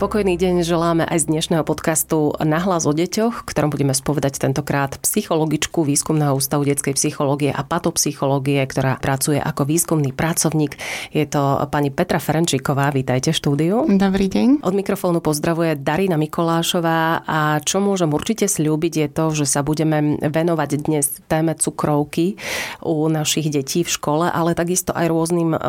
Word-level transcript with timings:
Pokojný 0.00 0.40
deň 0.40 0.64
želáme 0.64 1.04
aj 1.04 1.28
z 1.28 1.28
dnešného 1.28 1.60
podcastu 1.60 2.32
Nahlas 2.40 2.88
o 2.88 2.92
deťoch, 2.96 3.44
ktorom 3.44 3.68
budeme 3.68 3.92
spovedať 3.92 4.40
tentokrát 4.40 4.96
psychologičku 4.96 5.84
Výskumného 5.84 6.40
ústavu 6.40 6.64
detskej 6.64 6.96
psychológie 6.96 7.52
a 7.52 7.60
patopsychológie, 7.60 8.64
ktorá 8.64 8.96
pracuje 8.96 9.36
ako 9.36 9.68
výskumný 9.68 10.16
pracovník. 10.16 10.80
Je 11.12 11.28
to 11.28 11.68
pani 11.68 11.92
Petra 11.92 12.16
Ferenčíková. 12.16 12.88
Vítajte 12.96 13.36
v 13.36 13.44
štúdiu. 13.44 13.76
Dobrý 13.92 14.32
deň. 14.32 14.64
Od 14.64 14.72
mikrofónu 14.72 15.20
pozdravuje 15.20 15.76
Darina 15.76 16.16
Mikolášová 16.16 17.28
a 17.28 17.60
čo 17.60 17.84
môžem 17.84 18.08
určite 18.08 18.48
slúbiť 18.48 19.04
je 19.04 19.08
to, 19.12 19.24
že 19.36 19.44
sa 19.44 19.60
budeme 19.60 20.16
venovať 20.16 20.80
dnes 20.80 21.12
téme 21.28 21.52
cukrovky 21.60 22.40
u 22.80 23.04
našich 23.12 23.52
detí 23.52 23.84
v 23.84 23.92
škole, 23.92 24.32
ale 24.32 24.56
takisto 24.56 24.96
aj 24.96 25.12
rôznym 25.12 25.52
eh, 25.52 25.60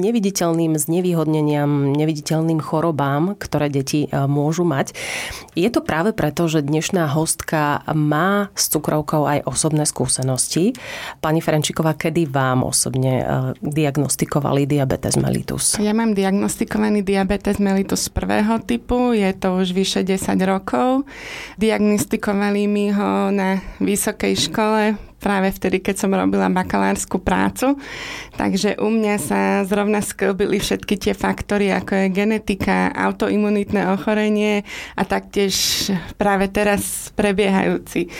neviditeľným 0.00 0.72
znevýhodneniam, 0.80 1.92
neviditeľným 1.92 2.64
chorobám, 2.64 3.36
ktoré 3.36 3.57
ktoré 3.58 3.74
deti 3.74 4.06
e, 4.06 4.08
môžu 4.30 4.62
mať. 4.62 4.94
Je 5.58 5.66
to 5.66 5.82
práve 5.82 6.14
preto, 6.14 6.46
že 6.46 6.62
dnešná 6.62 7.10
hostka 7.10 7.82
má 7.90 8.54
s 8.54 8.70
cukrovkou 8.70 9.26
aj 9.26 9.50
osobné 9.50 9.82
skúsenosti. 9.82 10.78
Pani 11.18 11.42
Ferenčiková, 11.42 11.98
kedy 11.98 12.30
vám 12.30 12.62
osobne 12.62 13.18
e, 13.18 13.24
diagnostikovali 13.58 14.70
diabetes 14.70 15.18
mellitus? 15.18 15.74
Ja 15.82 15.90
mám 15.90 16.14
diagnostikovaný 16.14 17.02
diabetes 17.02 17.58
mellitus 17.58 18.06
prvého 18.06 18.62
typu, 18.62 19.10
je 19.10 19.34
to 19.34 19.58
už 19.58 19.74
vyše 19.74 20.06
10 20.06 20.38
rokov. 20.46 21.02
Diagnostikovali 21.58 22.70
mi 22.70 22.94
ho 22.94 23.34
na 23.34 23.58
vysokej 23.82 24.38
škole 24.38 25.07
práve 25.18 25.50
vtedy, 25.54 25.82
keď 25.82 25.94
som 25.98 26.14
robila 26.14 26.46
bakalárskú 26.50 27.18
prácu. 27.18 27.78
Takže 28.38 28.78
u 28.78 28.88
mňa 28.88 29.16
sa 29.18 29.40
zrovna 29.66 30.02
sklbili 30.02 30.62
všetky 30.62 30.94
tie 30.98 31.14
faktory, 31.14 31.74
ako 31.74 31.94
je 31.94 32.14
genetika, 32.14 32.90
autoimunitné 32.94 33.90
ochorenie 33.92 34.62
a 34.94 35.02
taktiež 35.02 35.88
práve 36.16 36.50
teraz 36.50 37.10
prebiehajúci 37.14 38.10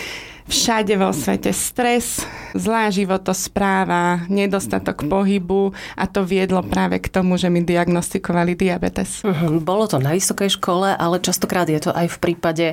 všade 0.49 0.97
vo 0.97 1.13
svete 1.13 1.53
stres, 1.53 2.25
zlá 2.57 2.89
životospráva, 2.89 4.25
nedostatok 4.33 5.05
pohybu 5.05 5.77
a 5.95 6.09
to 6.09 6.25
viedlo 6.25 6.65
práve 6.65 6.99
k 7.05 7.13
tomu, 7.13 7.37
že 7.37 7.53
mi 7.53 7.61
diagnostikovali 7.61 8.57
diabetes. 8.57 9.21
Uh-huh. 9.23 9.61
Bolo 9.61 9.85
to 9.85 10.01
na 10.01 10.17
vysokej 10.17 10.57
škole, 10.57 10.97
ale 10.97 11.21
častokrát 11.21 11.69
je 11.69 11.85
to 11.85 11.93
aj 11.93 12.09
v 12.09 12.19
prípade 12.19 12.67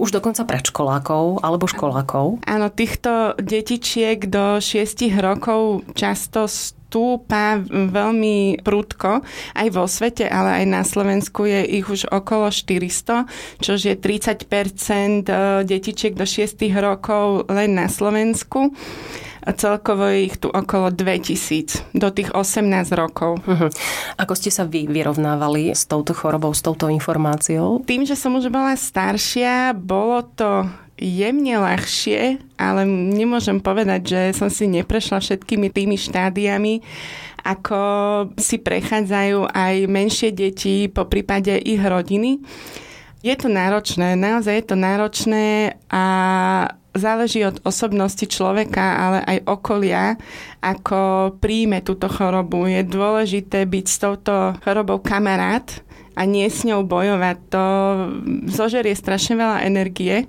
už 0.00 0.16
dokonca 0.16 0.48
predškolákov 0.48 1.44
alebo 1.44 1.68
školákov. 1.68 2.40
Áno, 2.48 2.66
týchto 2.72 3.36
detičiek 3.36 4.24
do 4.24 4.58
6 4.58 5.12
rokov 5.20 5.84
často 5.92 6.48
stúpa 6.88 7.60
veľmi 7.68 8.64
prudko 8.64 9.20
aj 9.52 9.68
vo 9.68 9.84
svete, 9.84 10.24
ale 10.24 10.64
aj 10.64 10.72
na 10.72 10.82
Slovensku 10.88 11.44
je 11.44 11.60
ich 11.68 11.84
už 11.84 12.08
okolo 12.08 12.48
400, 12.48 13.28
čož 13.60 13.92
je 13.92 13.94
30% 13.94 15.28
detičiek 15.68 16.16
do 16.16 16.24
6 16.24 16.56
rokov 16.80 17.44
len 17.52 17.76
na 17.76 17.92
Slovensku. 17.92 18.72
A 19.48 19.56
celkovo 19.56 20.08
je 20.12 20.28
ich 20.28 20.36
tu 20.36 20.52
okolo 20.52 20.92
2000 20.92 21.96
do 21.96 22.08
tých 22.12 22.32
18 22.36 22.68
rokov. 22.92 23.40
Uh-huh. 23.48 23.72
Ako 24.20 24.36
ste 24.36 24.52
sa 24.52 24.68
vy 24.68 24.84
vyrovnávali 24.84 25.72
s 25.72 25.88
touto 25.88 26.12
chorobou, 26.12 26.52
s 26.52 26.60
touto 26.60 26.92
informáciou? 26.92 27.80
Tým, 27.84 28.04
že 28.04 28.12
som 28.12 28.36
už 28.36 28.52
bola 28.52 28.76
staršia, 28.76 29.72
bolo 29.72 30.20
to 30.36 30.68
jemne 30.98 31.62
ľahšie, 31.62 32.42
ale 32.58 32.82
nemôžem 32.86 33.62
povedať, 33.62 34.00
že 34.04 34.20
som 34.34 34.50
si 34.50 34.66
neprešla 34.66 35.22
všetkými 35.22 35.70
tými 35.70 35.94
štádiami, 35.94 36.82
ako 37.46 37.80
si 38.34 38.58
prechádzajú 38.58 39.48
aj 39.54 39.74
menšie 39.86 40.30
deti, 40.34 40.90
po 40.90 41.06
prípade 41.06 41.54
ich 41.54 41.80
rodiny. 41.80 42.42
Je 43.22 43.34
to 43.34 43.50
náročné, 43.50 44.14
naozaj 44.14 44.54
je 44.62 44.66
to 44.66 44.76
náročné 44.78 45.74
a 45.90 46.04
záleží 46.94 47.46
od 47.46 47.62
osobnosti 47.62 48.26
človeka, 48.26 48.82
ale 48.98 49.18
aj 49.22 49.38
okolia, 49.46 50.18
ako 50.62 51.34
príjme 51.38 51.82
túto 51.82 52.10
chorobu. 52.10 52.66
Je 52.66 52.82
dôležité 52.82 53.66
byť 53.66 53.86
s 53.86 53.96
touto 54.02 54.34
chorobou 54.62 54.98
kamarát 54.98 55.66
a 56.18 56.26
nie 56.26 56.46
s 56.50 56.66
ňou 56.66 56.82
bojovať. 56.82 57.36
To 57.54 57.64
zožerie 58.50 58.94
strašne 58.98 59.38
veľa 59.38 59.66
energie 59.66 60.26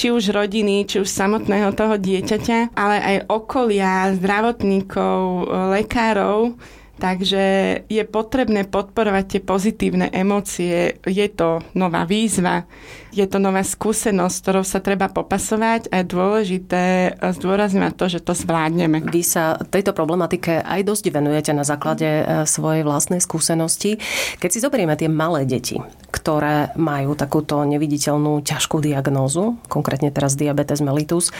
či 0.00 0.08
už 0.08 0.32
rodiny, 0.32 0.88
či 0.88 1.04
už 1.04 1.12
samotného 1.12 1.76
toho 1.76 2.00
dieťaťa, 2.00 2.72
ale 2.72 2.96
aj 3.04 3.16
okolia, 3.28 4.16
zdravotníkov, 4.16 5.44
lekárov, 5.76 6.56
Takže 7.00 7.44
je 7.88 8.02
potrebné 8.04 8.68
podporovať 8.68 9.24
tie 9.24 9.40
pozitívne 9.40 10.12
emócie. 10.12 11.00
Je 11.08 11.26
to 11.32 11.64
nová 11.72 12.04
výzva, 12.04 12.68
je 13.10 13.26
to 13.26 13.42
nová 13.42 13.66
skúsenosť, 13.66 14.36
ktorou 14.40 14.64
sa 14.64 14.78
treba 14.78 15.10
popasovať 15.10 15.90
a 15.90 16.02
je 16.02 16.06
dôležité 16.06 16.84
zdôrazňovať 17.18 17.92
to, 17.98 18.06
že 18.06 18.20
to 18.22 18.32
zvládneme. 18.38 19.02
Vy 19.10 19.22
sa 19.26 19.58
tejto 19.58 19.90
problematike 19.90 20.62
aj 20.62 20.86
dosť 20.86 21.04
venujete 21.10 21.50
na 21.50 21.66
základe 21.66 22.06
e, 22.06 22.24
svojej 22.46 22.86
vlastnej 22.86 23.18
skúsenosti. 23.18 23.98
Keď 24.38 24.50
si 24.50 24.62
zoberieme 24.62 24.94
tie 24.94 25.10
malé 25.10 25.42
deti, 25.42 25.82
ktoré 26.14 26.70
majú 26.78 27.18
takúto 27.18 27.58
neviditeľnú 27.66 28.46
ťažkú 28.46 28.78
diagnózu, 28.78 29.58
konkrétne 29.66 30.14
teraz 30.14 30.38
diabetes 30.38 30.78
mellitus, 30.78 31.34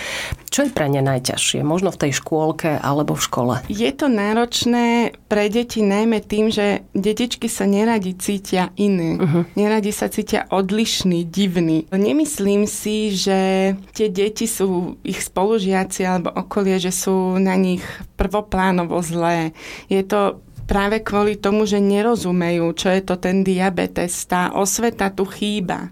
čo 0.50 0.66
je 0.66 0.74
pre 0.74 0.90
ne 0.90 1.00
najťažšie? 1.06 1.62
Možno 1.62 1.94
v 1.94 2.00
tej 2.08 2.12
škôlke 2.18 2.82
alebo 2.82 3.14
v 3.14 3.22
škole? 3.22 3.54
Je 3.70 3.90
to 3.94 4.10
náročné 4.10 5.14
pre 5.30 5.46
deti 5.46 5.86
najmä 5.86 6.18
tým, 6.26 6.50
že 6.50 6.82
detičky 6.90 7.46
sa 7.46 7.70
neradi 7.70 8.18
cítia 8.18 8.74
iné. 8.74 9.14
Uh-huh. 9.20 9.46
Neradi 9.54 9.94
sa 9.94 10.10
cítia 10.10 10.50
odlišní, 10.50 11.30
divní. 11.30 11.59
Nemyslím 11.92 12.64
si, 12.64 13.12
že 13.14 13.72
tie 13.94 14.08
deti 14.08 14.48
sú 14.48 14.98
ich 15.04 15.20
spolužiaci 15.20 16.02
alebo 16.04 16.32
okolie, 16.32 16.80
že 16.80 16.90
sú 16.90 17.36
na 17.36 17.54
nich 17.54 17.84
prvoplánovo 18.16 18.98
zlé. 19.04 19.52
Je 19.86 20.02
to 20.02 20.40
práve 20.70 21.02
kvôli 21.02 21.34
tomu, 21.34 21.66
že 21.66 21.82
nerozumejú, 21.82 22.72
čo 22.78 22.88
je 22.94 23.02
to 23.02 23.18
ten 23.18 23.42
diabetes. 23.42 24.26
Tá 24.26 24.54
osveta 24.54 25.10
tu 25.10 25.26
chýba 25.26 25.90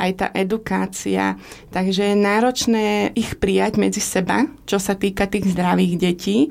aj 0.00 0.10
tá 0.16 0.26
edukácia. 0.32 1.36
Takže 1.68 2.12
je 2.12 2.16
náročné 2.16 3.12
ich 3.12 3.36
prijať 3.36 3.76
medzi 3.76 4.00
seba, 4.00 4.48
čo 4.64 4.80
sa 4.80 4.96
týka 4.96 5.28
tých 5.28 5.52
zdravých 5.52 5.94
detí 6.00 6.48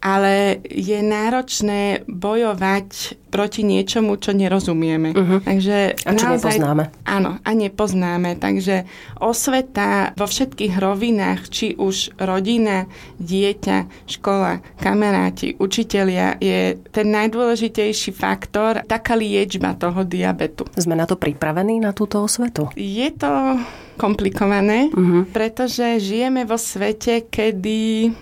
ale 0.00 0.60
je 0.68 1.00
náročné 1.02 2.04
bojovať 2.06 3.18
proti 3.32 3.66
niečomu, 3.66 4.16
čo 4.16 4.32
nerozumieme. 4.32 5.12
Uh-huh. 5.12 5.38
Takže 5.44 5.98
a 6.08 6.10
čo 6.16 6.26
naozaj, 6.30 6.56
nepoznáme. 6.56 6.84
Áno, 7.04 7.30
a 7.42 7.50
nepoznáme. 7.52 8.30
Takže 8.40 8.88
osveta 9.20 10.16
vo 10.16 10.24
všetkých 10.24 10.78
rovinách, 10.80 11.50
či 11.52 11.76
už 11.76 12.16
rodina, 12.16 12.88
dieťa, 13.20 14.08
škola, 14.08 14.64
kamaráti, 14.80 15.58
učitelia, 15.60 16.40
je 16.40 16.80
ten 16.92 17.12
najdôležitejší 17.12 18.16
faktor, 18.16 18.86
taká 18.88 19.18
liečba 19.18 19.76
toho 19.76 20.06
diabetu. 20.06 20.64
Sme 20.78 20.96
na 20.96 21.04
to 21.04 21.20
pripravení, 21.20 21.76
na 21.82 21.92
túto 21.92 22.24
osvetu? 22.24 22.72
Je 22.78 23.10
to 23.12 23.60
komplikované, 24.00 24.88
uh-huh. 24.92 25.28
pretože 25.28 26.00
žijeme 26.00 26.44
vo 26.48 26.56
svete, 26.56 27.28
kedy 27.28 28.12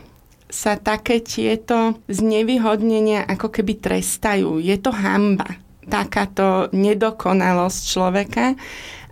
sa 0.55 0.79
také 0.79 1.19
tieto 1.19 1.99
znevýhodnenia 2.07 3.27
ako 3.27 3.51
keby 3.51 3.83
trestajú. 3.83 4.63
Je 4.63 4.79
to 4.79 4.95
hamba, 4.95 5.59
takáto 5.91 6.71
nedokonalosť 6.71 7.81
človeka 7.91 8.55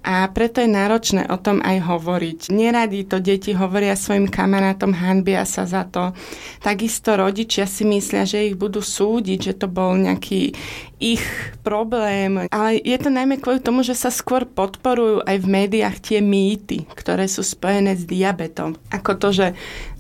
a 0.03 0.27
preto 0.35 0.59
je 0.59 0.67
náročné 0.67 1.31
o 1.31 1.39
tom 1.39 1.63
aj 1.63 1.79
hovoriť. 1.87 2.51
Neradi 2.51 3.07
to 3.07 3.23
deti 3.23 3.55
hovoria 3.55 3.95
svojim 3.95 4.27
kamarátom, 4.27 4.91
hanbia 4.99 5.47
sa 5.47 5.63
za 5.63 5.87
to. 5.87 6.11
Takisto 6.59 7.15
rodičia 7.15 7.71
si 7.71 7.87
myslia, 7.87 8.27
že 8.27 8.51
ich 8.51 8.59
budú 8.59 8.83
súdiť, 8.83 9.39
že 9.39 9.55
to 9.55 9.71
bol 9.71 9.95
nejaký 9.95 10.59
ich 10.99 11.23
problém. 11.63 12.51
Ale 12.51 12.83
je 12.83 12.99
to 12.99 13.15
najmä 13.15 13.39
kvôli 13.39 13.63
tomu, 13.63 13.87
že 13.87 13.95
sa 13.95 14.11
skôr 14.11 14.43
podporujú 14.43 15.23
aj 15.23 15.39
v 15.39 15.47
médiách 15.47 15.97
tie 16.03 16.19
mýty, 16.19 16.83
ktoré 16.99 17.31
sú 17.31 17.47
spojené 17.47 17.95
s 17.95 18.03
diabetom. 18.03 18.75
Ako 18.91 19.19
to, 19.19 19.31
že 19.31 19.47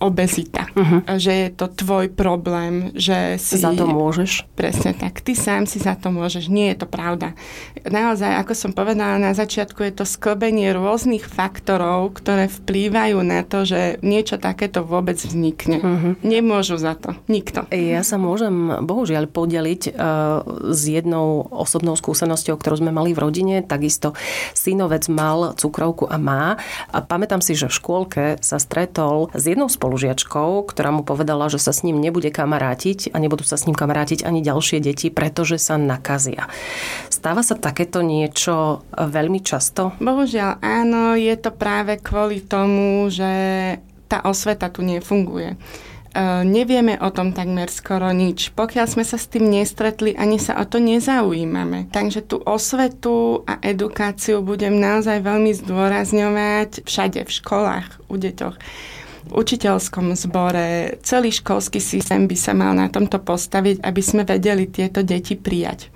obezita, 0.02 0.66
uh-huh. 0.74 1.06
že 1.16 1.32
je 1.32 1.48
to 1.54 1.70
tvoj 1.70 2.10
problém, 2.10 2.90
že 2.98 3.38
si... 3.38 3.62
Za 3.62 3.70
to 3.70 3.86
môžeš. 3.86 4.50
Presne 4.58 4.92
tak. 4.98 5.22
Ty 5.22 5.32
sám 5.38 5.62
si 5.70 5.78
za 5.78 5.94
to 5.94 6.10
môžeš. 6.10 6.50
Nie 6.50 6.74
je 6.74 6.82
to 6.82 6.86
pravda. 6.90 7.38
Naozaj, 7.86 8.42
ako 8.42 8.52
som 8.58 8.70
povedala 8.74 9.22
na 9.22 9.32
začiatku, 9.32 9.78
je 9.86 10.02
to 10.02 10.04
sklbenie 10.04 10.74
rôznych 10.74 11.22
faktorov, 11.22 12.18
ktoré 12.18 12.50
vplývajú 12.50 13.22
na 13.22 13.46
to, 13.46 13.62
že 13.62 14.02
niečo 14.02 14.42
takéto 14.42 14.82
vôbec 14.82 15.16
vznikne. 15.22 15.78
Uh-huh. 15.78 16.12
Nemôžu 16.26 16.82
za 16.82 16.98
to. 16.98 17.14
Nikto. 17.30 17.70
Ja 17.70 18.02
sa 18.02 18.18
môžem, 18.18 18.82
bohužiaľ, 18.82 19.30
podeliť 19.30 19.94
uh, 19.94 20.74
s 20.74 20.82
jednou 20.90 21.46
osobnou 21.46 21.94
skúsenosťou, 21.94 22.58
ktorú 22.58 22.82
sme 22.82 22.90
mali 22.90 23.14
v 23.14 23.22
rodine. 23.22 23.56
Takisto 23.62 24.18
synovec 24.52 25.06
mal 25.06 25.54
cukrovku 25.54 26.10
a 26.10 26.18
má. 26.18 26.58
A 26.90 26.98
pamätám 26.98 27.38
si, 27.38 27.54
že 27.54 27.70
v 27.70 27.76
škôlke 27.78 28.24
sa 28.42 28.58
stretol 28.58 29.30
s 29.30 29.44
jednou 29.46 29.70
spolu 29.70 29.91
spolužiačkou, 29.92 30.64
ktorá 30.72 30.88
mu 30.88 31.04
povedala, 31.04 31.52
že 31.52 31.60
sa 31.60 31.76
s 31.76 31.84
ním 31.84 32.00
nebude 32.00 32.32
kamarátiť 32.32 33.12
a 33.12 33.20
nebudú 33.20 33.44
sa 33.44 33.60
s 33.60 33.68
ním 33.68 33.76
kamarátiť 33.76 34.24
ani 34.24 34.40
ďalšie 34.40 34.80
deti, 34.80 35.12
pretože 35.12 35.60
sa 35.60 35.76
nakazia. 35.76 36.48
Stáva 37.12 37.44
sa 37.44 37.60
takéto 37.60 38.00
niečo 38.00 38.88
veľmi 38.96 39.44
často? 39.44 39.92
Bohužiaľ 40.00 40.64
áno, 40.64 41.12
je 41.12 41.36
to 41.36 41.52
práve 41.52 42.00
kvôli 42.00 42.40
tomu, 42.40 43.04
že 43.12 43.28
tá 44.08 44.24
osveta 44.24 44.72
tu 44.72 44.80
nefunguje. 44.80 45.60
Uh, 46.12 46.44
nevieme 46.44 46.96
o 47.00 47.08
tom 47.12 47.36
takmer 47.36 47.68
skoro 47.68 48.08
nič. 48.16 48.52
Pokiaľ 48.56 48.84
sme 48.88 49.04
sa 49.04 49.20
s 49.20 49.28
tým 49.28 49.48
nestretli, 49.48 50.16
ani 50.16 50.40
sa 50.40 50.56
o 50.56 50.64
to 50.64 50.80
nezaujímame. 50.80 51.88
Takže 51.92 52.24
tú 52.24 52.40
osvetu 52.40 53.44
a 53.44 53.60
edukáciu 53.60 54.40
budem 54.40 54.76
naozaj 54.76 55.20
veľmi 55.20 55.52
zdôrazňovať 55.52 56.84
všade, 56.84 57.28
v 57.28 57.32
školách, 57.32 58.08
u 58.08 58.16
deťoch 58.16 58.56
učiteľskom 59.32 60.12
zbore, 60.14 61.00
celý 61.00 61.32
školský 61.32 61.80
systém 61.80 62.28
by 62.28 62.36
sa 62.36 62.52
mal 62.52 62.76
na 62.76 62.92
tomto 62.92 63.18
postaviť, 63.18 63.80
aby 63.80 64.02
sme 64.04 64.22
vedeli 64.28 64.68
tieto 64.68 65.00
deti 65.00 65.34
prijať. 65.34 65.88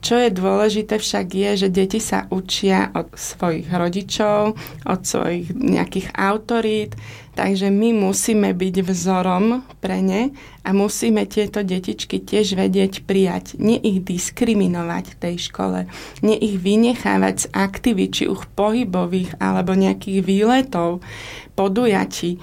Čo 0.00 0.16
je 0.16 0.32
dôležité 0.32 0.96
však 0.96 1.26
je, 1.28 1.50
že 1.60 1.68
deti 1.68 2.00
sa 2.00 2.24
učia 2.32 2.88
od 2.96 3.12
svojich 3.12 3.68
rodičov, 3.68 4.56
od 4.88 5.00
svojich 5.04 5.52
nejakých 5.52 6.16
autorít, 6.16 6.96
takže 7.36 7.68
my 7.68 8.08
musíme 8.08 8.56
byť 8.56 8.74
vzorom 8.80 9.60
pre 9.84 10.00
ne 10.00 10.32
a 10.64 10.72
musíme 10.72 11.28
tieto 11.28 11.60
detičky 11.60 12.16
tiež 12.16 12.56
vedieť 12.56 13.04
prijať. 13.04 13.60
Nie 13.60 13.76
ich 13.76 14.00
diskriminovať 14.00 15.04
v 15.12 15.18
tej 15.20 15.36
škole, 15.52 15.84
nie 16.24 16.36
ich 16.40 16.56
vynechávať 16.56 17.34
z 17.36 17.46
aktivít, 17.52 18.12
či 18.16 18.24
už 18.24 18.48
pohybových 18.56 19.36
alebo 19.36 19.76
nejakých 19.76 20.24
výletov, 20.24 21.04
podujatí. 21.52 22.40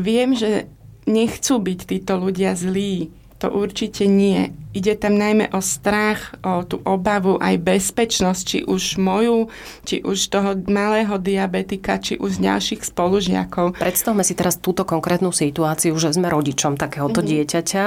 Viem, 0.00 0.32
že 0.32 0.64
nechcú 1.04 1.60
byť 1.60 1.78
títo 1.84 2.16
ľudia 2.16 2.56
zlí, 2.56 3.12
to 3.36 3.52
určite 3.52 4.08
nie. 4.08 4.52
Ide 4.76 4.92
tam 5.00 5.16
najmä 5.16 5.56
o 5.56 5.64
strach, 5.64 6.36
o 6.44 6.60
tú 6.60 6.84
obavu, 6.84 7.40
aj 7.40 7.56
bezpečnosť, 7.64 8.42
či 8.44 8.58
už 8.68 9.00
moju, 9.00 9.48
či 9.88 10.04
už 10.04 10.28
toho 10.28 10.52
malého 10.68 11.16
diabetika, 11.16 11.96
či 11.96 12.20
už 12.20 12.44
ďalších 12.44 12.84
spolužiakov. 12.84 13.80
Predstavme 13.80 14.20
si 14.20 14.36
teraz 14.36 14.60
túto 14.60 14.84
konkrétnu 14.84 15.32
situáciu, 15.32 15.96
že 15.96 16.12
sme 16.12 16.28
rodičom 16.28 16.76
takéhoto 16.76 17.24
mm-hmm. 17.24 17.32
dieťaťa. 17.40 17.84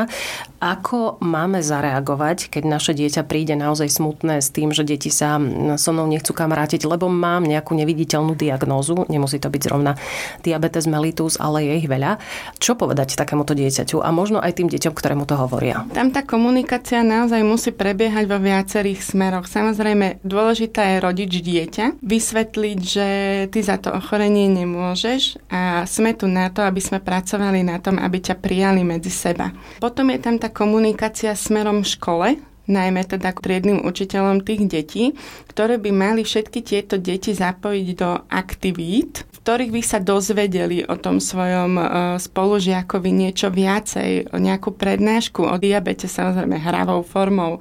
Ako 0.66 1.22
máme 1.22 1.62
zareagovať, 1.62 2.50
keď 2.50 2.64
naše 2.66 2.98
dieťa 2.98 3.22
príde 3.30 3.54
naozaj 3.54 3.90
smutné 3.94 4.42
s 4.42 4.50
tým, 4.50 4.74
že 4.74 4.82
deti 4.82 5.14
sa 5.14 5.38
so 5.78 5.92
mnou 5.94 6.10
nechcú 6.10 6.34
kamarátiť, 6.34 6.90
lebo 6.90 7.06
mám 7.06 7.46
nejakú 7.46 7.78
neviditeľnú 7.78 8.34
diagnózu, 8.34 9.06
nemusí 9.14 9.38
to 9.38 9.54
byť 9.54 9.62
zrovna 9.62 9.94
diabetes 10.42 10.90
mellitus, 10.90 11.38
ale 11.38 11.70
je 11.70 11.74
ich 11.86 11.88
veľa. 11.88 12.18
Čo 12.58 12.74
povedať 12.74 13.14
takémuto 13.14 13.54
dieťaťu 13.54 14.02
a 14.02 14.10
možno 14.10 14.42
aj 14.42 14.58
tým 14.58 14.74
deťom, 14.74 14.94
ktorému 14.98 15.30
to 15.30 15.39
hovoria? 15.40 15.88
Tam 15.96 16.12
tá 16.12 16.26
komunikácia 16.28 17.00
naozaj 17.00 17.40
musí 17.46 17.72
prebiehať 17.72 18.28
vo 18.28 18.38
viacerých 18.42 19.00
smeroch. 19.00 19.48
Samozrejme, 19.48 20.20
dôležitá 20.28 20.84
je 20.96 20.98
rodič 21.04 21.32
dieťa, 21.40 22.04
vysvetliť, 22.04 22.80
že 22.84 23.08
ty 23.54 23.60
za 23.64 23.80
to 23.80 23.96
ochorenie 23.96 24.52
nemôžeš 24.52 25.40
a 25.48 25.88
sme 25.88 26.12
tu 26.12 26.28
na 26.28 26.52
to, 26.52 26.66
aby 26.66 26.84
sme 26.84 27.00
pracovali 27.00 27.64
na 27.64 27.80
tom, 27.80 27.96
aby 27.96 28.20
ťa 28.20 28.36
prijali 28.38 28.84
medzi 28.84 29.10
seba. 29.14 29.56
Potom 29.80 30.12
je 30.12 30.20
tam 30.20 30.36
tá 30.36 30.52
komunikácia 30.52 31.32
smerom 31.34 31.88
škole, 31.88 32.36
najmä 32.70 33.02
teda 33.04 33.34
k 33.34 33.42
triednym 33.42 33.82
učiteľom 33.82 34.46
tých 34.46 34.62
detí, 34.70 35.04
ktoré 35.50 35.82
by 35.82 35.90
mali 35.90 36.22
všetky 36.22 36.62
tieto 36.62 37.02
deti 37.02 37.34
zapojiť 37.34 37.88
do 37.98 38.10
aktivít, 38.30 39.26
ktorých 39.50 39.74
by 39.74 39.82
sa 39.82 39.98
dozvedeli 39.98 40.86
o 40.86 40.94
tom 40.94 41.18
svojom 41.18 41.74
e, 41.74 41.84
spolužiakovi 42.22 43.10
niečo 43.10 43.50
viacej, 43.50 44.30
o 44.30 44.38
nejakú 44.38 44.78
prednášku 44.78 45.42
o 45.42 45.58
diabete, 45.58 46.06
samozrejme 46.06 46.62
hravou 46.62 47.02
formou. 47.02 47.58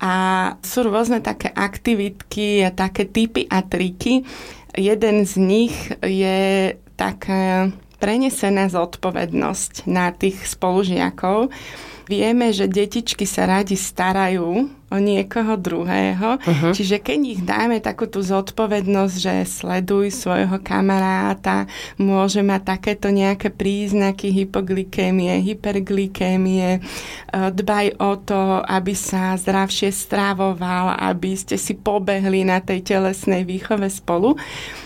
A 0.00 0.14
sú 0.64 0.88
rôzne 0.88 1.20
také 1.20 1.52
aktivitky 1.52 2.64
a 2.64 2.72
také 2.72 3.04
typy 3.04 3.44
a 3.52 3.60
triky. 3.60 4.24
Jeden 4.72 5.28
z 5.28 5.32
nich 5.36 5.76
je 6.00 6.72
taká 6.96 7.68
prenesená 8.00 8.72
zodpovednosť 8.72 9.84
na 9.84 10.08
tých 10.08 10.40
spolužiakov, 10.56 11.52
Vieme, 12.04 12.52
že 12.52 12.68
detičky 12.68 13.24
sa 13.24 13.48
radi 13.48 13.80
starajú 13.80 14.68
o 14.94 14.98
niekoho 15.02 15.58
druhého, 15.58 16.38
uh-huh. 16.38 16.70
čiže 16.70 17.02
keď 17.02 17.18
ich 17.26 17.42
dáme 17.42 17.82
takú 17.82 18.06
tú 18.06 18.22
zodpovednosť, 18.22 19.16
že 19.18 19.34
sleduj 19.42 20.14
svojho 20.14 20.62
kamaráta, 20.62 21.66
môže 21.98 22.46
mať 22.46 22.78
takéto 22.78 23.10
nejaké 23.10 23.50
príznaky 23.50 24.30
hypoglykémie, 24.30 25.42
hyperglykémie, 25.42 26.78
e, 26.78 26.80
dbaj 27.50 27.98
o 27.98 28.12
to, 28.22 28.62
aby 28.62 28.94
sa 28.94 29.34
zdravšie 29.34 29.90
stravoval, 29.90 30.94
aby 30.94 31.34
ste 31.34 31.58
si 31.58 31.74
pobehli 31.74 32.46
na 32.46 32.62
tej 32.62 32.86
telesnej 32.86 33.42
výchove 33.42 33.90
spolu, 33.90 34.38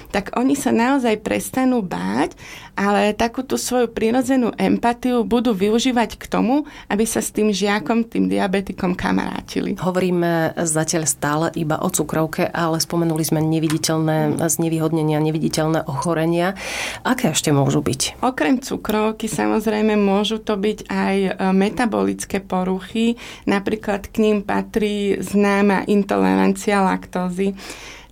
tak 0.08 0.34
oni 0.36 0.56
sa 0.56 0.72
naozaj 0.72 1.20
prestanú 1.20 1.84
báť, 1.84 2.34
ale 2.78 3.10
takúto 3.12 3.58
svoju 3.58 3.90
prirodzenú 3.90 4.54
empatiu 4.54 5.26
budú 5.26 5.50
využívať 5.50 6.14
k 6.14 6.24
tomu, 6.30 6.64
aby 6.86 7.02
sa 7.02 7.18
s 7.18 7.34
tým 7.34 7.50
žiakom, 7.50 8.06
tým 8.06 8.30
diabetikom 8.30 8.94
kamarátili. 8.94 9.74
Hovoríme 9.82 10.54
zatiaľ 10.62 11.04
stále 11.04 11.46
iba 11.58 11.82
o 11.82 11.90
cukrovke, 11.90 12.46
ale 12.46 12.78
spomenuli 12.78 13.24
sme 13.26 13.42
neviditeľné 13.42 14.38
znevýhodnenia, 14.46 15.18
neviditeľné 15.18 15.90
ochorenia. 15.90 16.54
Aké 17.02 17.34
ešte 17.34 17.50
môžu 17.50 17.82
byť? 17.82 18.22
Okrem 18.22 18.62
cukrovky 18.62 19.26
samozrejme 19.26 19.98
môžu 19.98 20.38
to 20.38 20.54
byť 20.54 20.78
aj 20.86 21.16
e, 21.18 21.30
metabolické 21.50 22.38
poruchy. 22.38 23.18
Napríklad 23.44 24.06
k 24.08 24.16
ním 24.22 24.38
patrí 24.46 25.18
známa 25.18 25.82
intolerancia 25.90 26.80
laktózy. 26.80 27.58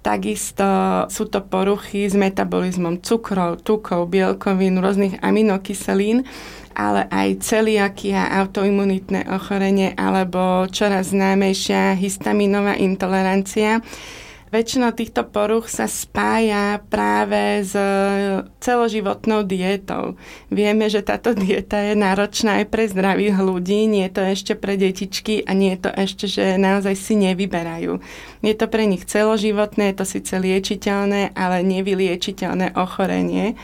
Takisto 0.06 0.70
sú 1.10 1.26
to 1.26 1.42
poruchy 1.42 2.06
s 2.06 2.14
metabolizmom 2.14 3.02
cukrov, 3.02 3.58
tukov, 3.66 4.06
bielkovín, 4.06 4.78
rôznych 4.78 5.18
aminokyselín, 5.18 6.22
ale 6.78 7.10
aj 7.10 7.42
celiakia, 7.42 8.30
autoimunitné 8.38 9.26
ochorenie 9.26 9.98
alebo 9.98 10.70
čoraz 10.70 11.10
známejšia 11.10 11.98
histaminová 11.98 12.78
intolerancia 12.78 13.82
Väčšina 14.56 14.96
týchto 14.96 15.28
poruch 15.28 15.68
sa 15.68 15.84
spája 15.84 16.80
práve 16.88 17.60
s 17.60 17.76
celoživotnou 18.64 19.44
dietou. 19.44 20.16
Vieme, 20.48 20.88
že 20.88 21.04
táto 21.04 21.36
dieta 21.36 21.76
je 21.76 21.92
náročná 21.92 22.64
aj 22.64 22.72
pre 22.72 22.88
zdravých 22.88 23.36
ľudí, 23.36 23.84
nie 23.84 24.08
je 24.08 24.16
to 24.16 24.22
ešte 24.24 24.52
pre 24.56 24.80
detičky 24.80 25.44
a 25.44 25.52
nie 25.52 25.76
je 25.76 25.84
to 25.84 25.90
ešte, 25.92 26.24
že 26.24 26.56
naozaj 26.56 26.96
si 26.96 27.20
nevyberajú. 27.20 28.00
Je 28.40 28.54
to 28.56 28.64
pre 28.72 28.88
nich 28.88 29.04
celoživotné, 29.04 29.92
je 29.92 29.96
to 30.00 30.06
síce 30.08 30.32
liečiteľné, 30.32 31.36
ale 31.36 31.60
nevyliečiteľné 31.60 32.80
ochorenie 32.80 33.60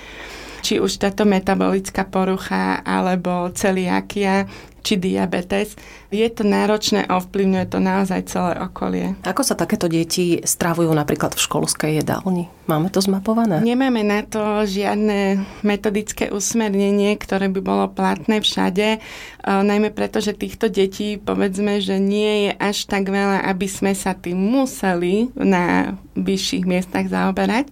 či 0.63 0.79
už 0.79 1.03
táto 1.03 1.27
metabolická 1.27 2.07
porucha 2.07 2.81
alebo 2.87 3.51
celiakia 3.51 4.47
či 4.83 4.99
diabetes. 4.99 5.79
Je 6.11 6.27
to 6.27 6.43
náročné 6.43 7.07
a 7.07 7.23
ovplyvňuje 7.23 7.67
to 7.71 7.79
naozaj 7.79 8.27
celé 8.27 8.59
okolie. 8.59 9.15
Ako 9.23 9.47
sa 9.47 9.55
takéto 9.55 9.87
deti 9.87 10.43
stravujú 10.43 10.91
napríklad 10.91 11.39
v 11.39 11.45
školskej 11.47 12.03
jedálni? 12.03 12.51
Máme 12.67 12.91
to 12.91 12.99
zmapované? 12.99 13.63
Nemáme 13.63 14.03
na 14.03 14.27
to 14.27 14.67
žiadne 14.67 15.39
metodické 15.63 16.35
usmernenie, 16.35 17.15
ktoré 17.15 17.47
by 17.47 17.63
bolo 17.63 17.87
platné 17.95 18.43
všade, 18.43 18.99
najmä 19.47 19.95
preto, 19.95 20.19
že 20.19 20.35
týchto 20.35 20.67
detí 20.67 21.15
povedzme, 21.15 21.79
že 21.79 22.03
nie 22.03 22.51
je 22.51 22.53
až 22.59 22.91
tak 22.91 23.07
veľa, 23.07 23.47
aby 23.55 23.71
sme 23.71 23.95
sa 23.95 24.19
tým 24.19 24.35
museli 24.35 25.31
na 25.39 25.95
vyšších 26.19 26.67
miestach 26.67 27.07
zaoberať, 27.07 27.71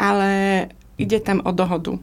ale 0.00 0.32
ide 0.98 1.22
tam 1.22 1.38
o 1.46 1.54
dohodu. 1.54 1.96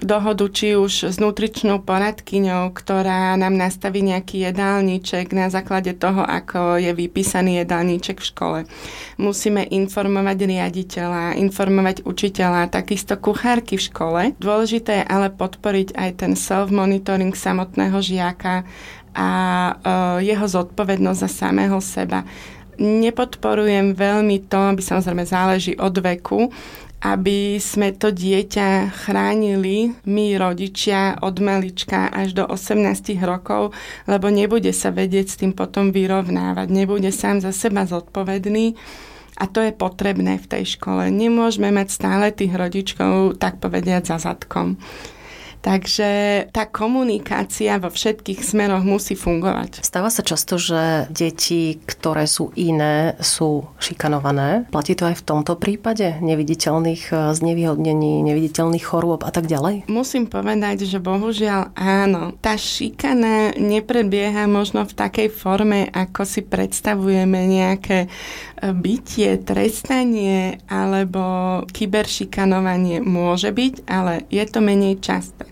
Dohodu 0.00 0.48
či 0.48 0.72
už 0.72 1.12
s 1.12 1.16
nutričnou 1.20 1.84
poradkyňou, 1.84 2.72
ktorá 2.72 3.36
nám 3.36 3.54
nastaví 3.54 4.00
nejaký 4.00 4.48
jedálniček 4.48 5.36
na 5.36 5.52
základe 5.52 5.92
toho, 5.92 6.24
ako 6.24 6.80
je 6.80 6.96
vypísaný 6.96 7.60
jedálniček 7.62 8.24
v 8.24 8.28
škole. 8.32 8.58
Musíme 9.20 9.68
informovať 9.68 10.48
riaditeľa, 10.48 11.36
informovať 11.36 12.08
učiteľa, 12.08 12.72
takisto 12.72 13.20
kuchárky 13.20 13.76
v 13.76 13.86
škole. 13.92 14.22
Dôležité 14.40 15.04
je 15.04 15.08
ale 15.12 15.28
podporiť 15.28 15.92
aj 15.92 16.10
ten 16.24 16.32
self-monitoring 16.32 17.36
samotného 17.36 18.00
žiaka 18.00 18.64
a 19.12 19.28
e, 19.28 19.72
jeho 20.24 20.46
zodpovednosť 20.48 21.20
za 21.20 21.30
samého 21.30 21.76
seba 21.84 22.24
nepodporujem 22.78 23.92
veľmi 23.92 24.46
to, 24.46 24.70
aby 24.70 24.78
samozrejme 24.78 25.26
záleží 25.26 25.74
od 25.74 25.98
veku, 25.98 26.48
aby 26.98 27.62
sme 27.62 27.94
to 27.94 28.10
dieťa 28.10 28.90
chránili, 29.06 29.94
my 30.02 30.34
rodičia, 30.34 31.22
od 31.22 31.38
malička 31.38 32.10
až 32.10 32.34
do 32.34 32.44
18 32.44 33.14
rokov, 33.22 33.70
lebo 34.10 34.26
nebude 34.34 34.74
sa 34.74 34.90
vedieť 34.90 35.26
s 35.30 35.38
tým 35.38 35.54
potom 35.54 35.94
vyrovnávať, 35.94 36.66
nebude 36.74 37.14
sám 37.14 37.38
za 37.38 37.54
seba 37.54 37.86
zodpovedný. 37.86 38.74
A 39.38 39.46
to 39.46 39.62
je 39.62 39.70
potrebné 39.70 40.42
v 40.42 40.50
tej 40.50 40.74
škole. 40.74 41.14
Nemôžeme 41.14 41.70
mať 41.70 41.88
stále 41.94 42.34
tých 42.34 42.50
rodičkov, 42.50 43.38
tak 43.38 43.62
povediať, 43.62 44.10
za 44.10 44.18
zadkom. 44.18 44.74
Takže 45.58 46.08
tá 46.54 46.70
komunikácia 46.70 47.76
vo 47.82 47.90
všetkých 47.90 48.40
smeroch 48.40 48.86
musí 48.86 49.18
fungovať. 49.18 49.82
Stáva 49.82 50.08
sa 50.08 50.22
často, 50.22 50.54
že 50.56 51.10
deti, 51.10 51.82
ktoré 51.82 52.30
sú 52.30 52.54
iné, 52.54 53.18
sú 53.18 53.66
šikanované. 53.82 54.70
Platí 54.70 54.94
to 54.94 55.10
aj 55.10 55.18
v 55.18 55.26
tomto 55.26 55.58
prípade? 55.58 56.22
Neviditeľných 56.22 57.02
e, 57.10 57.14
znevýhodnení, 57.34 58.22
neviditeľných 58.22 58.84
chorôb 58.86 59.26
a 59.26 59.34
tak 59.34 59.50
ďalej? 59.50 59.90
Musím 59.90 60.30
povedať, 60.30 60.86
že 60.86 61.02
bohužiaľ 61.02 61.74
áno. 61.74 62.38
Tá 62.38 62.54
šikana 62.54 63.58
neprebieha 63.58 64.46
možno 64.46 64.86
v 64.86 64.94
takej 64.94 65.28
forme, 65.34 65.90
ako 65.90 66.22
si 66.22 66.46
predstavujeme 66.46 67.50
nejaké 67.50 68.06
e, 68.06 68.08
bytie, 68.70 69.42
trestanie 69.42 70.62
alebo 70.70 71.62
kyberšikanovanie 71.66 73.02
môže 73.02 73.50
byť, 73.50 73.74
ale 73.90 74.22
je 74.30 74.44
to 74.46 74.62
menej 74.62 75.02
časté. 75.02 75.48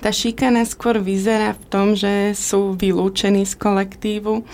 Tá 0.00 0.10
šikana 0.14 0.64
skôr 0.64 1.00
vyzerá 1.00 1.56
v 1.56 1.64
tom, 1.68 1.86
že 1.92 2.32
sú 2.36 2.76
vylúčení 2.76 3.44
z 3.44 3.54
kolektívu. 3.56 4.44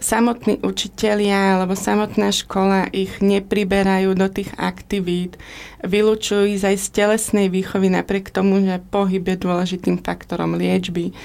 Samotní 0.00 0.60
učitelia 0.60 1.56
alebo 1.56 1.72
samotná 1.72 2.28
škola 2.28 2.92
ich 2.92 3.24
nepriberajú 3.24 4.12
do 4.12 4.28
tých 4.28 4.52
aktivít, 4.60 5.40
vylúčujú 5.80 6.44
ich 6.50 6.60
aj 6.60 6.76
z 6.76 6.86
telesnej 6.92 7.46
výchovy 7.48 7.88
napriek 7.88 8.28
tomu, 8.28 8.60
že 8.60 8.84
pohyb 8.92 9.24
je 9.24 9.36
dôležitým 9.40 10.04
faktorom 10.04 10.60
liečby 10.60 11.16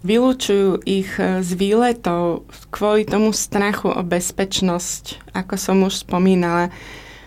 vylúčujú 0.00 0.80
ich 0.88 1.12
z 1.20 1.50
výletov 1.60 2.48
kvôli 2.72 3.04
tomu 3.04 3.36
strachu 3.36 3.92
o 3.92 4.00
bezpečnosť, 4.00 5.32
ako 5.36 5.54
som 5.60 5.84
už 5.84 6.08
spomínala. 6.08 6.72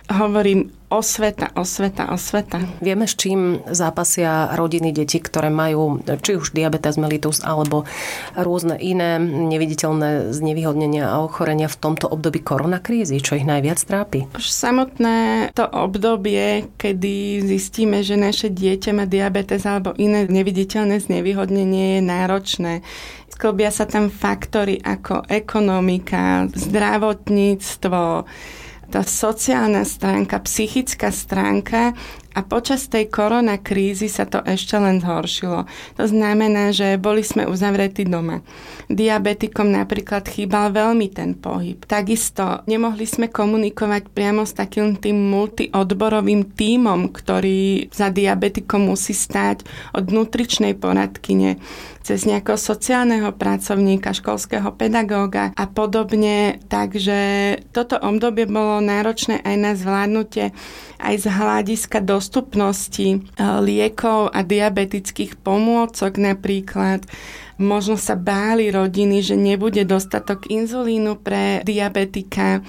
Hovorím 0.09 0.73
osveta, 0.93 1.49
osveta, 1.57 2.13
osveta. 2.13 2.61
Vieme, 2.77 3.09
s 3.09 3.17
čím 3.17 3.65
zápasia 3.65 4.53
rodiny 4.53 4.93
detí, 4.93 5.17
ktoré 5.17 5.49
majú 5.49 5.97
či 6.05 6.37
už 6.37 6.53
diabetes 6.53 7.01
mellitus 7.01 7.41
alebo 7.41 7.89
rôzne 8.37 8.77
iné 8.77 9.17
neviditeľné 9.17 10.29
znevýhodnenia 10.29 11.09
a 11.09 11.25
ochorenia 11.25 11.65
v 11.65 11.79
tomto 11.81 12.05
období 12.05 12.45
koronakrízy, 12.45 13.17
čo 13.17 13.41
ich 13.41 13.49
najviac 13.49 13.81
trápi? 13.81 14.29
Už 14.37 14.45
samotné 14.45 15.49
to 15.57 15.65
obdobie, 15.65 16.69
kedy 16.77 17.41
zistíme, 17.41 18.05
že 18.05 18.13
naše 18.13 18.53
dieťa 18.53 18.91
má 18.93 19.09
diabetes 19.09 19.65
alebo 19.65 19.97
iné 19.97 20.29
neviditeľné 20.29 21.01
znevýhodnenie 21.01 21.97
je 21.97 22.01
náročné. 22.05 22.73
Sklbia 23.33 23.73
sa 23.73 23.89
tam 23.89 24.13
faktory 24.13 24.77
ako 24.77 25.25
ekonomika, 25.25 26.45
zdravotníctvo, 26.53 28.29
tá 28.93 29.01
sociálna 29.01 29.81
stránka, 29.81 30.37
psychická 30.45 31.09
stránka 31.09 31.97
a 32.33 32.41
počas 32.41 32.89
tej 32.89 33.13
korona 33.13 33.61
krízy 33.61 34.09
sa 34.09 34.25
to 34.25 34.41
ešte 34.41 34.73
len 34.77 34.97
zhoršilo. 34.97 35.69
To 36.01 36.05
znamená, 36.09 36.73
že 36.73 36.97
boli 36.97 37.21
sme 37.21 37.45
uzavretí 37.45 38.09
doma. 38.09 38.41
Diabetikom 38.89 39.69
napríklad 39.69 40.25
chýbal 40.25 40.73
veľmi 40.73 41.07
ten 41.13 41.37
pohyb. 41.37 41.77
Takisto 41.85 42.65
nemohli 42.65 43.05
sme 43.05 43.29
komunikovať 43.29 44.09
priamo 44.09 44.43
s 44.43 44.57
takým 44.57 44.97
tým 44.97 45.29
multiodborovým 45.29 46.57
tímom, 46.57 47.13
ktorý 47.13 47.93
za 47.93 48.09
diabetikom 48.09 48.89
musí 48.89 49.13
stáť 49.13 49.65
od 49.93 50.09
nutričnej 50.09 50.73
poradkyne 50.73 51.61
cez 52.03 52.27
nejakého 52.27 52.59
sociálneho 52.59 53.31
pracovníka, 53.31 54.11
školského 54.11 54.75
pedagóga 54.75 55.55
a 55.55 55.65
podobne. 55.71 56.59
Takže 56.67 57.19
toto 57.71 57.95
obdobie 57.95 58.43
bolo 58.43 58.83
náročné 58.83 59.39
aj 59.39 59.55
na 59.55 59.71
zvládnutie 59.71 60.51
aj 61.03 61.15
z 61.19 61.25
hľadiska 61.27 61.99
dostupnosti 62.23 63.19
e, 63.19 63.19
liekov 63.59 64.31
a 64.31 64.47
diabetických 64.47 65.35
pomôcok 65.43 66.15
napríklad. 66.15 67.03
Možno 67.59 67.99
sa 67.99 68.15
báli 68.15 68.71
rodiny, 68.71 69.19
že 69.19 69.35
nebude 69.35 69.83
dostatok 69.83 70.47
inzulínu 70.47 71.19
pre 71.19 71.61
diabetika, 71.67 72.63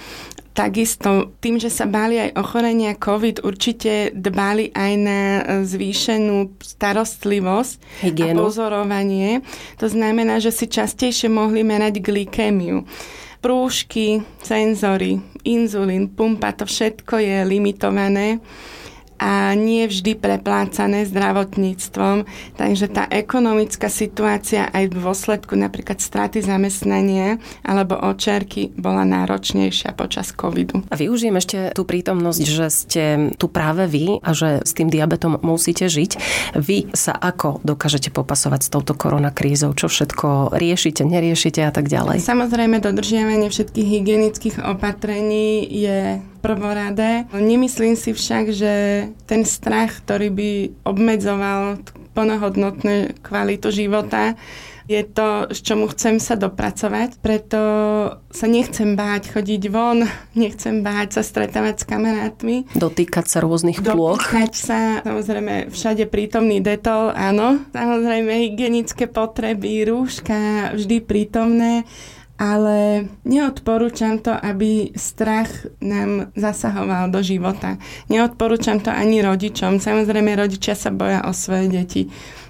Takisto 0.55 1.35
tým, 1.43 1.59
že 1.59 1.67
sa 1.67 1.83
báli 1.83 2.15
aj 2.15 2.39
ochorenia 2.39 2.95
COVID, 2.95 3.43
určite 3.43 4.15
dbali 4.15 4.71
aj 4.71 4.91
na 4.95 5.19
zvýšenú 5.67 6.55
starostlivosť 6.63 7.75
Hygienu. 8.07 8.39
a 8.39 8.47
pozorovanie. 8.47 9.43
To 9.83 9.91
znamená, 9.91 10.39
že 10.39 10.55
si 10.55 10.71
častejšie 10.71 11.27
mohli 11.27 11.59
merať 11.59 11.99
glykémiu. 11.99 12.87
Prúžky, 13.43 14.23
senzory, 14.47 15.19
inzulín, 15.43 16.07
pumpa, 16.07 16.55
to 16.55 16.63
všetko 16.63 17.19
je 17.19 17.43
limitované 17.43 18.39
a 19.15 19.55
nie 19.55 19.87
vždy 19.87 20.19
preplácané 20.19 21.07
zdravotníctvom. 21.07 22.27
Takže 22.59 22.85
tá 22.91 23.07
ekonomická 23.07 23.87
situácia 23.87 24.67
aj 24.71 24.91
v 24.91 24.93
dôsledku 24.99 25.55
napríklad 25.55 26.03
straty 26.03 26.43
zamestnania 26.43 27.39
alebo 27.63 27.95
očerky 27.95 28.75
bola 28.75 29.07
náročnejšia 29.07 29.95
počas 29.95 30.35
covidu. 30.35 30.83
A 30.91 30.95
využijem 30.99 31.35
ešte 31.39 31.57
tú 31.71 31.87
prítomnosť, 31.87 32.41
že 32.43 32.67
ste 32.67 33.03
tu 33.39 33.47
práve 33.47 33.87
vy 33.87 34.19
a 34.19 34.35
že 34.35 34.61
s 34.63 34.71
tým 34.75 34.91
diabetom 34.91 35.39
musíte 35.39 35.87
žiť. 35.87 36.11
Vy 36.59 36.91
sa 36.91 37.15
ako 37.15 37.63
dokážete 37.63 38.11
popasovať 38.11 38.67
s 38.67 38.71
touto 38.71 38.93
koronakrízou? 38.93 39.71
Čo 39.73 39.87
všetko 39.87 40.55
riešite, 40.55 41.07
neriešite 41.07 41.63
a 41.63 41.71
tak 41.71 41.87
ďalej? 41.87 42.19
Samozrejme, 42.19 42.83
dodržiavanie 42.83 43.47
všetkých 43.47 43.87
hygienických 43.87 44.55
opatrení 44.65 45.63
je 45.63 46.19
prvoradé. 46.45 47.25
Nemyslím 47.33 47.97
si 47.97 48.13
však, 48.13 48.53
že 48.53 48.73
ten 49.25 49.41
strach, 49.41 50.05
ktorý 50.05 50.29
by 50.29 50.51
obmedzoval 50.85 51.81
plnohodnotnú 52.13 53.17
kvalitu 53.25 53.73
života, 53.73 54.37
je 54.85 55.01
to, 55.01 55.49
s 55.49 55.65
čomu 55.65 55.89
chcem 55.89 56.21
sa 56.21 56.37
dopracovať, 56.37 57.17
preto 57.17 57.59
sa 58.29 58.45
nechcem 58.45 58.93
báť 58.93 59.33
chodiť 59.33 59.61
von, 59.73 60.05
nechcem 60.37 60.85
báť 60.85 61.19
sa 61.19 61.21
stretávať 61.25 61.81
s 61.81 61.85
kamarátmi. 61.89 62.69
Dotýkať 62.77 63.25
sa 63.25 63.41
rôznych 63.41 63.81
plôch. 63.81 64.21
Dotýkať 64.21 64.53
sa, 64.53 64.79
samozrejme, 65.01 65.73
všade 65.73 66.05
prítomný 66.05 66.61
detol, 66.61 67.09
áno. 67.17 67.65
Samozrejme, 67.73 68.45
hygienické 68.45 69.09
potreby, 69.09 69.89
rúška, 69.89 70.71
vždy 70.77 71.01
prítomné 71.01 71.89
ale 72.35 73.07
neodporúčam 73.23 74.19
to, 74.19 74.35
aby 74.35 74.91
strach 74.99 75.47
nám 75.79 76.35
zasahoval 76.35 77.07
do 77.07 77.23
života. 77.23 77.79
Neodporúčam 78.11 78.83
to 78.83 78.91
ani 78.91 79.23
rodičom. 79.23 79.79
Samozrejme, 79.79 80.35
rodičia 80.35 80.75
sa 80.75 80.91
boja 80.91 81.23
o 81.23 81.31
svoje 81.31 81.71
deti. 81.71 82.01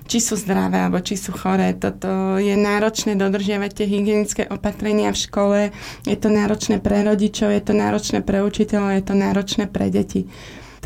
Či 0.06 0.18
sú 0.22 0.34
zdravé, 0.38 0.86
alebo 0.86 1.02
či 1.02 1.18
sú 1.18 1.34
choré. 1.34 1.74
Toto 1.78 2.38
je 2.38 2.54
náročné 2.54 3.18
dodržiavať 3.18 3.72
tie 3.74 3.88
hygienické 3.90 4.44
opatrenia 4.50 5.14
v 5.14 5.22
škole. 5.22 5.60
Je 6.06 6.18
to 6.18 6.30
náročné 6.30 6.82
pre 6.82 7.06
rodičov, 7.06 7.54
je 7.54 7.62
to 7.62 7.74
náročné 7.74 8.22
pre 8.26 8.42
učiteľov, 8.42 8.90
je 9.02 9.04
to 9.06 9.14
náročné 9.18 9.66
pre 9.70 9.90
deti 9.94 10.30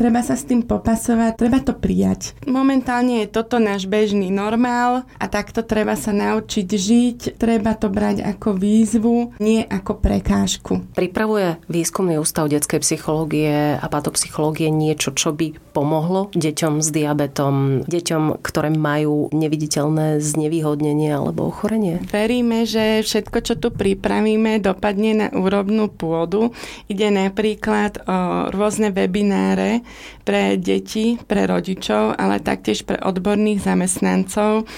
treba 0.00 0.24
sa 0.24 0.32
s 0.32 0.48
tým 0.48 0.64
popasovať, 0.64 1.36
treba 1.36 1.60
to 1.60 1.76
prijať. 1.76 2.32
Momentálne 2.48 3.20
je 3.20 3.28
toto 3.28 3.60
náš 3.60 3.84
bežný 3.84 4.32
normál 4.32 5.04
a 5.20 5.28
takto 5.28 5.60
treba 5.60 5.92
sa 5.92 6.16
naučiť 6.16 6.64
žiť, 6.64 7.18
treba 7.36 7.76
to 7.76 7.92
brať 7.92 8.24
ako 8.24 8.56
výzvu, 8.56 9.36
nie 9.36 9.60
ako 9.60 10.00
prekážku. 10.00 10.88
Pripravuje 10.96 11.60
výskumný 11.68 12.16
ústav 12.16 12.48
detskej 12.48 12.80
psychológie 12.80 13.76
a 13.76 13.84
patopsychológie 13.92 14.72
niečo, 14.72 15.12
čo 15.12 15.36
by 15.36 15.52
pomohlo 15.76 16.32
deťom 16.32 16.80
s 16.80 16.88
diabetom, 16.88 17.84
deťom, 17.84 18.40
ktoré 18.40 18.72
majú 18.72 19.28
neviditeľné 19.36 20.16
znevýhodnenie 20.24 21.12
alebo 21.12 21.52
ochorenie? 21.52 22.00
Veríme, 22.08 22.64
že 22.64 23.04
všetko, 23.04 23.38
čo 23.44 23.54
tu 23.60 23.68
pripravíme, 23.68 24.64
dopadne 24.64 25.12
na 25.12 25.28
úrobnú 25.28 25.92
pôdu. 25.92 26.56
Ide 26.88 27.12
napríklad 27.12 28.00
o 28.08 28.48
rôzne 28.48 28.88
webináre, 28.94 29.84
pre 30.24 30.56
deti, 30.60 31.18
pre 31.20 31.48
rodičov, 31.48 32.16
ale 32.16 32.42
taktiež 32.42 32.84
pre 32.84 33.00
odborných 33.00 33.64
zamestnancov. 33.64 34.68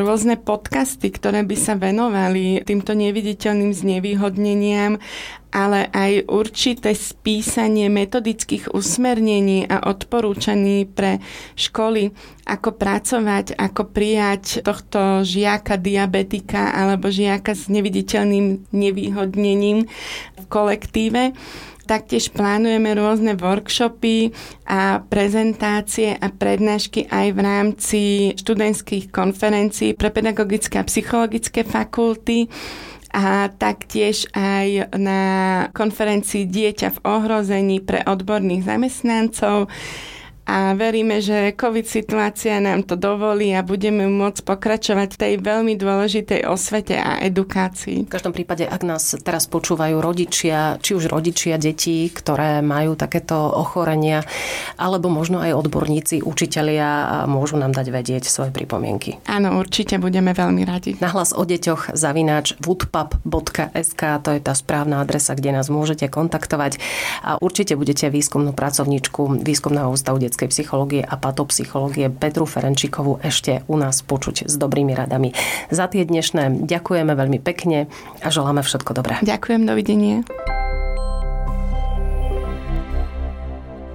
Rôzne 0.00 0.40
podcasty, 0.40 1.12
ktoré 1.12 1.44
by 1.44 1.56
sa 1.56 1.74
venovali 1.76 2.64
týmto 2.64 2.96
neviditeľným 2.96 3.76
znevýhodneniam, 3.76 4.96
ale 5.52 5.92
aj 5.92 6.32
určité 6.32 6.96
spísanie 6.96 7.92
metodických 7.92 8.72
usmernení 8.72 9.68
a 9.68 9.84
odporúčaní 9.84 10.88
pre 10.88 11.20
školy, 11.54 12.08
ako 12.48 12.72
pracovať, 12.72 13.54
ako 13.60 13.92
prijať 13.92 14.64
tohto 14.64 15.22
žiaka 15.22 15.76
diabetika 15.76 16.72
alebo 16.72 17.12
žiaka 17.12 17.52
s 17.52 17.68
neviditeľným 17.68 18.72
nevýhodnením 18.72 19.84
v 20.40 20.44
kolektíve. 20.48 21.36
Taktiež 21.82 22.30
plánujeme 22.30 22.94
rôzne 22.94 23.34
workshopy 23.34 24.30
a 24.70 25.02
prezentácie 25.02 26.14
a 26.14 26.30
prednášky 26.30 27.10
aj 27.10 27.26
v 27.34 27.38
rámci 27.42 28.00
študentských 28.38 29.10
konferencií 29.10 29.98
pre 29.98 30.14
pedagogické 30.14 30.78
a 30.78 30.86
psychologické 30.86 31.66
fakulty 31.66 32.46
a 33.12 33.52
taktiež 33.52 34.24
aj 34.32 34.94
na 34.96 35.20
konferencii 35.76 36.48
Dieťa 36.48 36.96
v 36.96 36.98
ohrození 37.04 37.84
pre 37.84 38.00
odborných 38.00 38.64
zamestnancov 38.64 39.68
a 40.42 40.74
veríme, 40.74 41.22
že 41.22 41.54
COVID 41.54 41.86
situácia 41.86 42.58
nám 42.58 42.82
to 42.82 42.98
dovolí 42.98 43.54
a 43.54 43.62
budeme 43.62 44.10
môcť 44.10 44.42
pokračovať 44.42 45.08
v 45.14 45.20
tej 45.20 45.32
veľmi 45.38 45.78
dôležitej 45.78 46.44
osvete 46.50 46.98
a 46.98 47.22
edukácii. 47.22 48.04
V 48.04 48.12
každom 48.12 48.34
prípade, 48.34 48.66
ak 48.66 48.82
nás 48.82 49.14
teraz 49.22 49.46
počúvajú 49.46 50.02
rodičia, 50.02 50.82
či 50.82 50.98
už 50.98 51.06
rodičia 51.06 51.62
detí, 51.62 52.10
ktoré 52.10 52.58
majú 52.58 52.98
takéto 52.98 53.38
ochorenia, 53.38 54.26
alebo 54.74 55.06
možno 55.06 55.38
aj 55.38 55.54
odborníci, 55.54 56.26
učitelia, 56.26 57.24
môžu 57.30 57.54
nám 57.54 57.70
dať 57.70 57.86
vedieť 57.94 58.24
svoje 58.26 58.50
pripomienky. 58.50 59.22
Áno, 59.30 59.62
určite 59.62 60.02
budeme 60.02 60.34
veľmi 60.34 60.66
radi. 60.66 60.98
Nahlas 60.98 61.30
o 61.30 61.46
deťoch 61.46 61.94
zavináč 61.94 62.58
woodpub.sk, 62.60 64.02
to 64.20 64.28
je 64.34 64.40
tá 64.42 64.52
správna 64.58 65.00
adresa, 65.06 65.38
kde 65.38 65.54
nás 65.54 65.70
môžete 65.70 66.10
kontaktovať 66.10 66.82
a 67.22 67.38
určite 67.38 67.78
budete 67.78 68.10
výskumnú 68.10 68.50
pracovníčku 68.52 69.40
Výskumného 69.42 69.92
ústavu 69.92 70.18
detskej 70.32 70.48
psychológie 70.48 71.04
a 71.04 71.20
patopsychológie 71.20 72.08
Petru 72.08 72.48
Ferenčíkovú 72.48 73.20
ešte 73.20 73.60
u 73.68 73.76
nás 73.76 74.00
počuť 74.00 74.48
s 74.48 74.56
dobrými 74.56 74.96
radami. 74.96 75.36
Za 75.68 75.92
tie 75.92 76.08
dnešné 76.08 76.64
ďakujeme 76.64 77.12
veľmi 77.12 77.36
pekne 77.44 77.92
a 78.24 78.32
želáme 78.32 78.64
všetko 78.64 78.96
dobré. 78.96 79.20
Ďakujem, 79.20 79.68
dovidenia. 79.68 80.24